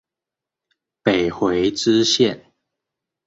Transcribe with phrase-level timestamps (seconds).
[1.03, 2.39] 北回支線